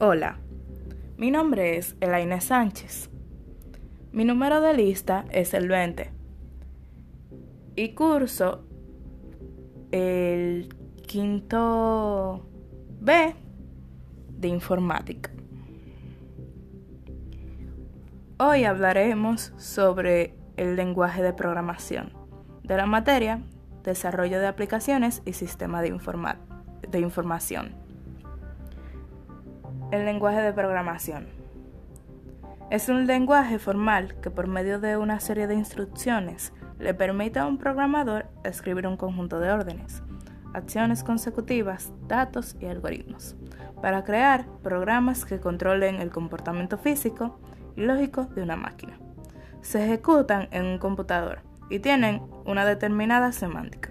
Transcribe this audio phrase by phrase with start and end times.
[0.00, 0.38] Hola,
[1.16, 3.10] mi nombre es Elaine Sánchez.
[4.10, 6.10] Mi número de lista es el 20
[7.76, 8.64] y curso
[9.92, 10.74] el
[11.06, 12.44] quinto
[13.00, 13.36] B
[14.30, 15.30] de informática.
[18.38, 22.12] Hoy hablaremos sobre el lenguaje de programación
[22.64, 23.42] de la materia
[23.84, 25.96] Desarrollo de aplicaciones y sistema de,
[26.88, 27.83] de información.
[29.90, 31.28] El lenguaje de programación.
[32.70, 37.46] Es un lenguaje formal que por medio de una serie de instrucciones le permite a
[37.46, 40.02] un programador escribir un conjunto de órdenes,
[40.52, 43.36] acciones consecutivas, datos y algoritmos,
[43.80, 47.38] para crear programas que controlen el comportamiento físico
[47.76, 48.98] y lógico de una máquina.
[49.60, 51.40] Se ejecutan en un computador
[51.70, 53.90] y tienen una determinada semántica,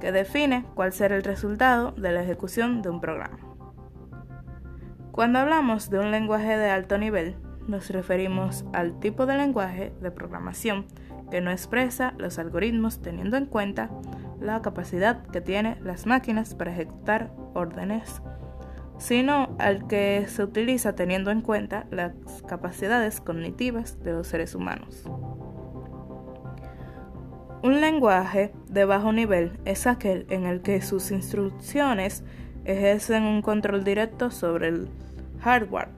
[0.00, 3.51] que define cuál será el resultado de la ejecución de un programa.
[5.12, 7.36] Cuando hablamos de un lenguaje de alto nivel,
[7.68, 10.86] nos referimos al tipo de lenguaje de programación
[11.30, 13.90] que no expresa los algoritmos teniendo en cuenta
[14.40, 18.22] la capacidad que tienen las máquinas para ejecutar órdenes,
[18.96, 22.14] sino al que se utiliza teniendo en cuenta las
[22.48, 25.04] capacidades cognitivas de los seres humanos.
[27.62, 32.24] Un lenguaje de bajo nivel es aquel en el que sus instrucciones
[32.64, 34.88] ejercen un control directo sobre el
[35.40, 35.88] hardware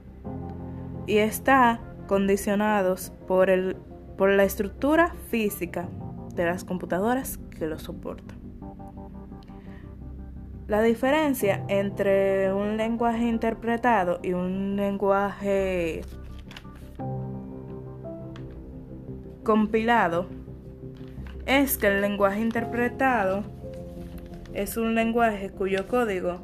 [1.07, 3.75] y está condicionados por, el,
[4.17, 5.87] por la estructura física
[6.35, 8.37] de las computadoras que lo soportan.
[10.67, 16.01] La diferencia entre un lenguaje interpretado y un lenguaje
[19.43, 20.25] compilado
[21.45, 23.43] es que el lenguaje interpretado
[24.55, 26.39] es un lenguaje cuyo código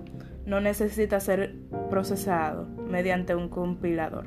[0.51, 1.55] no necesita ser
[1.89, 4.25] procesado mediante un compilador.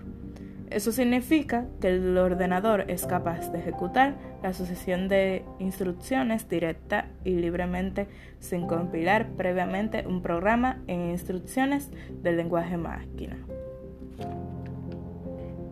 [0.71, 7.35] Eso significa que el ordenador es capaz de ejecutar la sucesión de instrucciones directa y
[7.35, 8.07] libremente
[8.39, 11.91] sin compilar previamente un programa en instrucciones
[12.23, 13.37] del lenguaje máquina.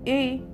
[0.05, 0.45] Y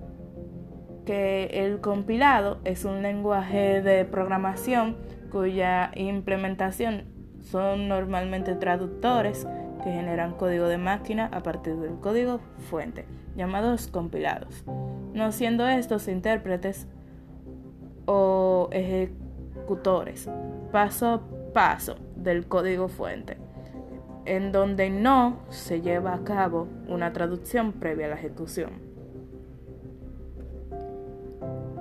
[1.06, 4.96] que el compilado es un lenguaje de programación
[5.32, 7.02] cuya implementación
[7.42, 9.46] son normalmente traductores
[9.78, 12.40] que generan código de máquina a partir del código
[12.70, 13.06] fuente,
[13.36, 14.64] llamados compilados,
[15.14, 16.86] no siendo estos intérpretes
[18.06, 20.28] o ejecutores
[20.72, 21.20] paso a
[21.52, 23.36] paso del código fuente,
[24.24, 28.88] en donde no se lleva a cabo una traducción previa a la ejecución.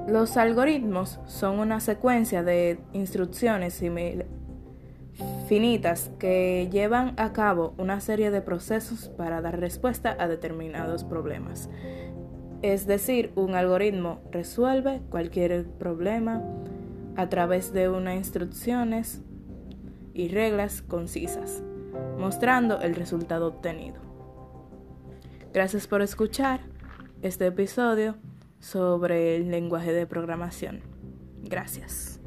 [0.07, 4.27] Los algoritmos son una secuencia de instrucciones similares
[5.47, 11.69] finitas que llevan a cabo una serie de procesos para dar respuesta a determinados problemas.
[12.61, 16.43] Es decir, un algoritmo resuelve cualquier problema
[17.15, 19.21] a través de unas instrucciones
[20.13, 21.63] y reglas concisas,
[22.17, 24.01] mostrando el resultado obtenido.
[25.53, 26.61] Gracias por escuchar
[27.21, 28.15] este episodio
[28.59, 30.81] sobre el lenguaje de programación.
[31.43, 32.19] Gracias.